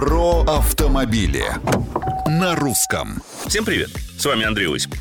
Про 0.00 0.44
автомобили 0.44 1.44
на 2.26 2.56
русском. 2.56 3.22
Всем 3.46 3.66
привет! 3.66 3.90
С 4.16 4.24
вами 4.24 4.46
Андрей 4.46 4.74
Осипов. 4.74 4.98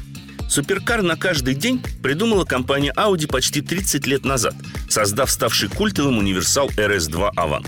Суперкар 0.49 1.03
на 1.03 1.15
каждый 1.15 1.55
день 1.55 1.81
придумала 2.03 2.43
компания 2.43 2.91
Audi 2.97 3.25
почти 3.25 3.61
30 3.61 4.05
лет 4.07 4.25
назад, 4.25 4.55
создав 4.89 5.31
ставший 5.31 5.69
культовым 5.69 6.17
универсал 6.17 6.67
RS2 6.67 7.33
Avant. 7.35 7.65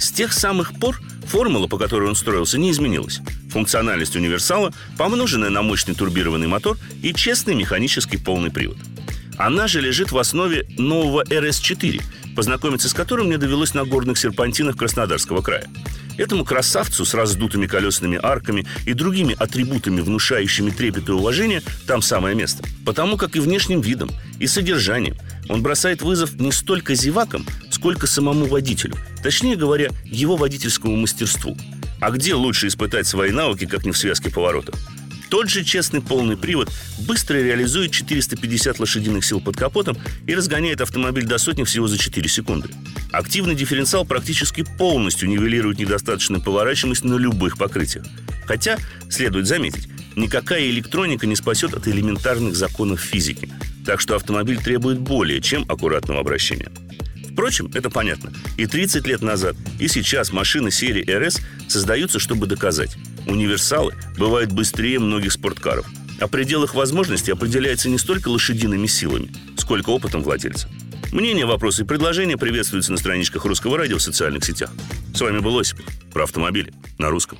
С 0.00 0.10
тех 0.10 0.32
самых 0.32 0.76
пор 0.80 1.00
формула, 1.28 1.68
по 1.68 1.78
которой 1.78 2.08
он 2.08 2.16
строился, 2.16 2.58
не 2.58 2.72
изменилась. 2.72 3.20
Функциональность 3.52 4.16
универсала, 4.16 4.72
помноженная 4.98 5.50
на 5.50 5.62
мощный 5.62 5.94
турбированный 5.94 6.48
мотор 6.48 6.76
и 7.02 7.14
честный 7.14 7.54
механический 7.54 8.16
полный 8.16 8.50
привод. 8.50 8.78
Она 9.38 9.68
же 9.68 9.80
лежит 9.80 10.10
в 10.10 10.18
основе 10.18 10.66
нового 10.76 11.22
RS4, 11.22 12.02
познакомиться 12.34 12.88
с 12.88 12.94
которым 12.94 13.28
мне 13.28 13.38
довелось 13.38 13.74
на 13.74 13.84
горных 13.84 14.18
серпантинах 14.18 14.76
Краснодарского 14.76 15.40
края. 15.40 15.68
Этому 16.16 16.44
красавцу 16.44 17.04
с 17.04 17.14
раздутыми 17.14 17.66
колесными 17.66 18.18
арками 18.22 18.66
и 18.86 18.92
другими 18.92 19.34
атрибутами, 19.38 20.00
внушающими 20.00 20.70
трепет 20.70 21.08
и 21.08 21.12
уважение, 21.12 21.62
там 21.86 22.02
самое 22.02 22.34
место. 22.34 22.64
Потому 22.84 23.16
как 23.16 23.36
и 23.36 23.40
внешним 23.40 23.80
видом, 23.80 24.10
и 24.38 24.46
содержанием 24.46 25.16
он 25.48 25.62
бросает 25.62 26.02
вызов 26.02 26.34
не 26.34 26.52
столько 26.52 26.94
зевакам, 26.94 27.46
сколько 27.70 28.06
самому 28.06 28.46
водителю. 28.46 28.94
Точнее 29.22 29.56
говоря, 29.56 29.90
его 30.04 30.36
водительскому 30.36 30.96
мастерству. 30.96 31.56
А 32.00 32.10
где 32.10 32.34
лучше 32.34 32.66
испытать 32.66 33.06
свои 33.06 33.30
навыки, 33.30 33.66
как 33.66 33.84
не 33.84 33.92
в 33.92 33.98
связке 33.98 34.30
поворотов? 34.30 34.74
Тот 35.34 35.48
же 35.50 35.64
честный 35.64 36.00
полный 36.00 36.36
привод 36.36 36.70
быстро 37.08 37.34
реализует 37.34 37.90
450 37.90 38.78
лошадиных 38.78 39.24
сил 39.24 39.40
под 39.40 39.56
капотом 39.56 39.96
и 40.28 40.34
разгоняет 40.36 40.80
автомобиль 40.80 41.26
до 41.26 41.38
сотни 41.38 41.64
всего 41.64 41.88
за 41.88 41.98
4 41.98 42.28
секунды. 42.28 42.68
Активный 43.10 43.56
дифференциал 43.56 44.04
практически 44.04 44.64
полностью 44.78 45.28
нивелирует 45.28 45.80
недостаточную 45.80 46.40
поворачиваемость 46.40 47.02
на 47.02 47.16
любых 47.16 47.58
покрытиях. 47.58 48.06
Хотя, 48.46 48.78
следует 49.10 49.48
заметить, 49.48 49.88
никакая 50.14 50.70
электроника 50.70 51.26
не 51.26 51.34
спасет 51.34 51.74
от 51.74 51.88
элементарных 51.88 52.54
законов 52.54 53.00
физики. 53.00 53.50
Так 53.84 54.00
что 54.00 54.14
автомобиль 54.14 54.62
требует 54.62 55.00
более 55.00 55.40
чем 55.40 55.64
аккуратного 55.68 56.20
обращения. 56.20 56.70
Впрочем, 57.34 57.68
это 57.74 57.90
понятно. 57.90 58.32
И 58.56 58.66
30 58.66 59.08
лет 59.08 59.20
назад, 59.20 59.56
и 59.80 59.88
сейчас 59.88 60.32
машины 60.32 60.70
серии 60.70 61.04
RS 61.04 61.42
создаются, 61.68 62.20
чтобы 62.20 62.46
доказать. 62.46 62.96
Универсалы 63.26 63.92
бывают 64.16 64.52
быстрее 64.52 65.00
многих 65.00 65.32
спорткаров. 65.32 65.84
А 66.20 66.28
предел 66.28 66.62
их 66.62 66.76
возможностей 66.76 67.32
определяется 67.32 67.88
не 67.88 67.98
столько 67.98 68.28
лошадиными 68.28 68.86
силами, 68.86 69.32
сколько 69.56 69.90
опытом 69.90 70.22
владельца. 70.22 70.68
Мнения, 71.10 71.44
вопросы 71.44 71.82
и 71.82 71.84
предложения 71.84 72.36
приветствуются 72.36 72.92
на 72.92 72.98
страничках 72.98 73.44
Русского 73.46 73.78
радио 73.78 73.98
в 73.98 74.02
социальных 74.02 74.44
сетях. 74.44 74.70
С 75.12 75.20
вами 75.20 75.40
был 75.40 75.58
Осипов. 75.58 75.84
Про 76.12 76.24
автомобили 76.24 76.72
на 76.98 77.10
русском. 77.10 77.38